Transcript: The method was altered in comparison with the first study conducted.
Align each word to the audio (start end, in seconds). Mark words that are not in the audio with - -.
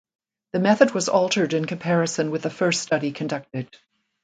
The 0.53 0.59
method 0.59 0.95
was 0.95 1.07
altered 1.09 1.53
in 1.53 1.65
comparison 1.65 2.31
with 2.31 2.41
the 2.41 2.49
first 2.49 2.81
study 2.81 3.11
conducted. 3.11 3.77